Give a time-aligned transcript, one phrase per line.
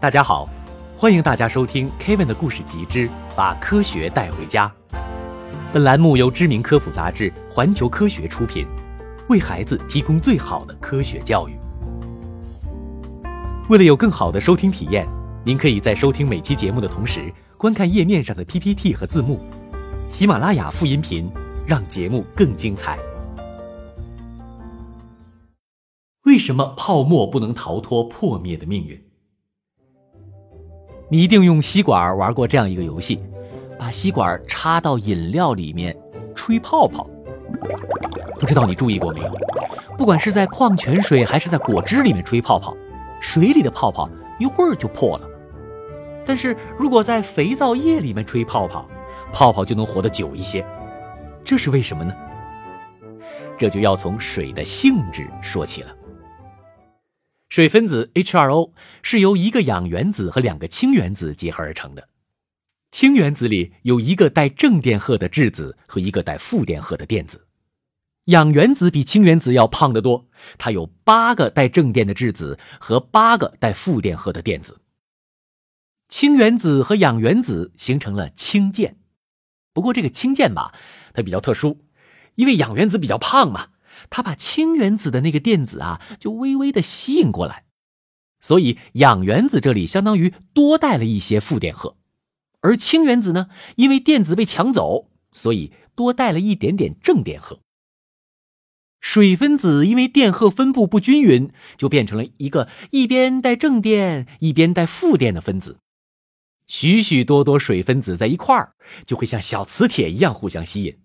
[0.00, 0.48] 大家好，
[0.96, 4.66] 欢迎大家收听 Kevin 的故事集之《把科学带回家》。
[5.74, 8.66] 本栏目由知名科普杂志《环球科学》出品，
[9.28, 11.52] 为孩子提供最好的科学教育。
[13.68, 15.06] 为了有更好的收听体验，
[15.44, 19.38] 您可以在收听每期节目的同时，观看页面上的 PPT 和字幕。
[20.08, 21.30] 喜马拉雅副音频，
[21.66, 22.98] 让节目更精彩。
[26.24, 28.98] 为什么泡沫不能逃脱破灭的命运？
[31.12, 33.20] 你一定用吸管玩过这样一个游戏，
[33.76, 35.94] 把吸管插到饮料里面
[36.36, 37.04] 吹泡泡。
[38.38, 39.30] 不知道你注意过没有？
[39.98, 42.76] 不管是在矿泉水还是在果汁里面吹泡泡，
[43.20, 45.28] 水里的泡泡一会儿就破了。
[46.24, 48.88] 但是如果在肥皂液里面吹泡泡，
[49.32, 50.64] 泡泡就能活得久一些。
[51.44, 52.14] 这是为什么呢？
[53.58, 55.88] 这就要从水的性质说起了。
[57.50, 58.70] 水分子 H2O
[59.02, 62.08] 是由一个氧原子和两个氢原子结合而成的。
[62.92, 67.48] 氢原子里有一个带正电荷的质子和一个带负电荷的电子。
[68.26, 74.80] 氧原子比氢原子要胖得多，它有八个带正电的质子和八个带负电荷的电子。
[76.08, 78.98] 氢原子和氧原子形成了氢键。
[79.72, 80.72] 不过这个氢键吧，
[81.12, 81.84] 它比较特殊，
[82.36, 83.70] 因为氧原子比较胖嘛。
[84.08, 87.64] 它把氢原子的那个电子啊，就微微的吸引过来，
[88.40, 91.96] 所以氧原子这里相当于多带了一些负电荷，
[92.60, 97.60] 而氢原子呢，因为电子被抢走，所以多带了一点点正电荷。
[99.00, 105.78] 水分子因为电荷分布不均匀，就变成了一个一边带正电一边带负电的分子。
[106.66, 108.74] 许许多多水分子在一块儿，
[109.06, 110.98] 就会像小磁铁一样互相吸引。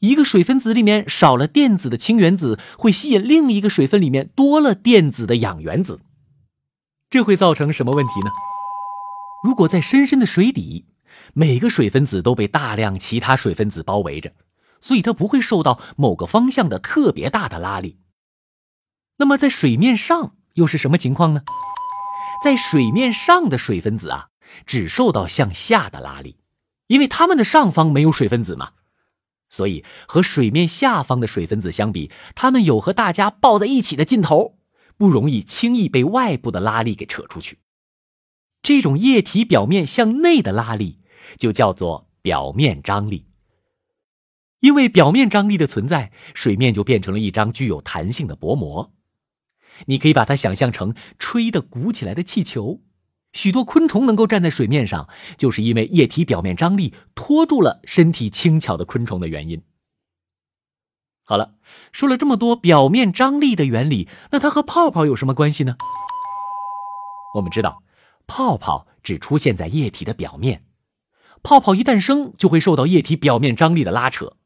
[0.00, 6.00] 一个水分子里面少了电子的氢原子会吸引另一个水分里面多了电子的氧原子，
[7.10, 8.30] 这会造成什么问题呢？
[9.44, 10.86] 如果在深深的水底，
[11.34, 14.32] 每个水分子都被大量其他水分子包围着，
[14.80, 17.98] 所以它不会受到某个方向的特别大的拉力。
[19.18, 21.42] 那么在水面上又是什么情况呢？
[22.42, 24.28] 在水面上的水分子啊，
[24.64, 26.38] 只受到向下的拉力，
[26.86, 28.72] 因为它们的上方没有水分子嘛。
[29.50, 34.56] 所以，和水面下方的水分子相比，它们有和大家抱在一起的劲头，
[34.96, 37.58] 不容易轻易被外部的拉力给扯出去。
[38.62, 41.00] 这种液体表面向内的拉力
[41.36, 43.26] 就叫做表面张力。
[44.60, 48.92] 因为表面张力的存在，水面就变成了一张具有弹性的薄膜。
[49.86, 52.82] 你可以把它想象成吹得鼓起来的气球。
[53.32, 55.08] 许多昆虫能够站在水面上，
[55.38, 59.62] 就是因为液体表面张力拖住了身体轻巧的昆虫的原因。
[61.22, 61.54] 好了，
[61.92, 65.76] 说了这么多表面张力的原理，那它和泡泡有什么关系呢？
[67.36, 67.84] 我们知道，
[68.26, 70.64] 泡泡只出现在液体的表面，
[71.44, 74.36] 泡泡一诞生就会受到液体表面张力的拉扯，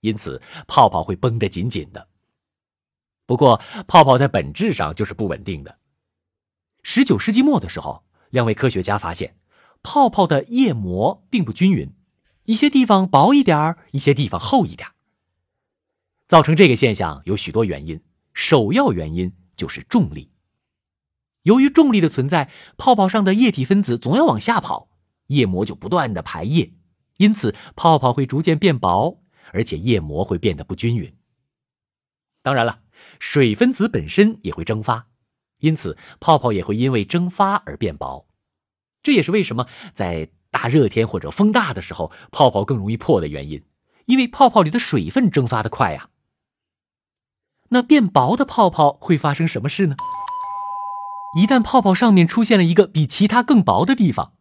[0.00, 2.08] 因此泡泡会绷得紧紧的。
[3.24, 5.78] 不过，泡泡在本质上就是不稳定的。
[6.82, 8.04] 十九世纪末的时候。
[8.34, 9.36] 两位科学家发现，
[9.80, 11.94] 泡泡的液膜并不均匀，
[12.46, 14.94] 一些地方薄一点儿，一些地方厚一点儿。
[16.26, 18.02] 造成这个现象有许多原因，
[18.32, 20.32] 首要原因就是重力。
[21.42, 24.88] 由于重力的存在，泡泡上的液体分子总要往下跑，
[25.28, 26.74] 液膜就不断的排液，
[27.18, 29.22] 因此泡泡会逐渐变薄，
[29.52, 31.16] 而且液膜会变得不均匀。
[32.42, 32.80] 当然了，
[33.20, 35.06] 水分子本身也会蒸发。
[35.64, 38.26] 因此，泡泡也会因为蒸发而变薄，
[39.02, 43.62] 这也是为什么在大热天或者风大的时候，泡泡更容易破的原因。
[44.04, 46.10] 因为泡泡里的水分蒸发的快呀。
[47.70, 49.96] 那变薄的泡泡会发生什么事呢？
[51.38, 54.34] 一旦泡泡上面出现了一个比其他更薄的地方，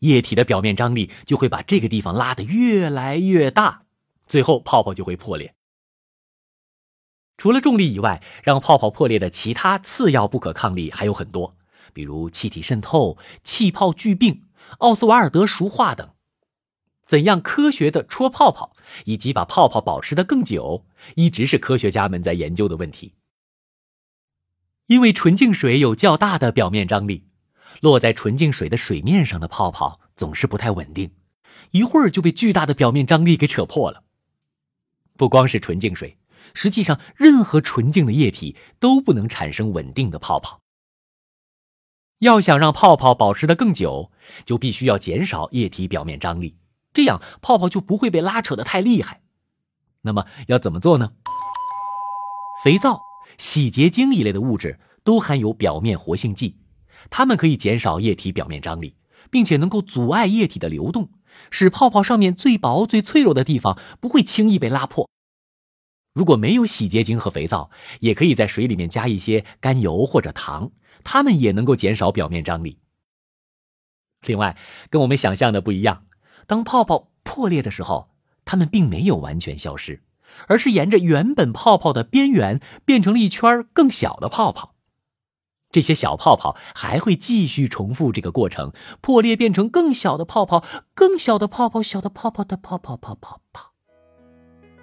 [0.00, 3.84] 液体的表面张力就会把这个地方拉得越来越大，
[4.26, 5.54] 最后泡泡就会破裂。
[7.38, 11.56] 除了重力以外，让泡泡破裂的其他次要不可抗力还有很多，
[11.92, 14.42] 比如气体渗透、气泡聚并、
[14.78, 16.10] 奥斯瓦尔德熟化等。
[17.06, 23.14] 怎样科学的戳泡泡，以及把泡泡保持的更久，一直是科学家们在研究的问题。
[24.88, 27.28] 因为纯净水有较大的表面张力，
[27.80, 31.14] 落在纯净水的水面上的泡泡总是不太稳定，
[31.70, 34.02] 一会儿就被巨大的表面张力给扯破了。
[35.16, 36.17] 不光是纯净水。
[36.54, 40.60] 实际上，任何纯净的液体都不能产生稳定的泡泡。
[42.20, 44.10] 要想让泡泡保持的更久，
[44.44, 46.56] 就必须要减少液体表面张力，
[46.92, 49.20] 这样泡泡就不会被拉扯的太厉害。
[50.02, 51.12] 那么要怎么做呢？
[52.64, 53.00] 肥皂、
[53.38, 56.56] 洗洁精一类的物质都含有表面活性剂，
[57.08, 58.96] 它们可以减少液体表面张力，
[59.30, 61.10] 并且能够阻碍液体的流动，
[61.52, 65.08] 使泡泡上面最薄、最脆弱的地方不会轻易被拉破。
[66.18, 67.70] 如果没有洗洁精和肥皂，
[68.00, 70.72] 也可以在水里面加一些甘油或者糖，
[71.04, 72.80] 它们也能够减少表面张力。
[74.26, 74.58] 另外，
[74.90, 76.06] 跟我们想象的不一样，
[76.48, 78.10] 当泡泡破裂的时候，
[78.44, 80.02] 它们并没有完全消失，
[80.48, 84.74] 而是沿着原本泡泡的边缘变成了一圈更小的泡泡。
[85.70, 90.64] 这些小泡泡还会继续重复这个过程，破裂变成更小的泡泡，
[90.94, 93.74] 更小的泡泡，小的泡泡的泡泡泡泡泡。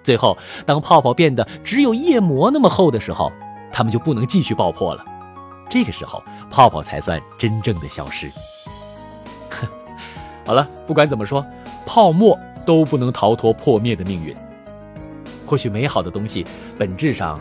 [0.06, 3.32] 最后，当泡泡变得只有液膜那么厚的时候，
[3.72, 5.04] 它们就不能继续爆破了。
[5.68, 8.30] 这个时候，泡泡才算真正的消失。
[10.46, 11.44] 好了，不管怎么说，
[11.84, 14.32] 泡沫都不能逃脱破灭的命运。
[15.44, 16.46] 或许美好的东西
[16.78, 17.36] 本质上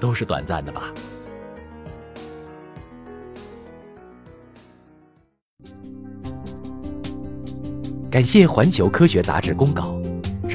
[0.00, 0.84] 都是短暂的吧。
[8.10, 9.94] 感谢《环球科学》杂志公稿，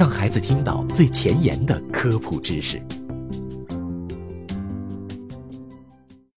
[0.02, 2.82] 让孩子听到最前沿的科普知识。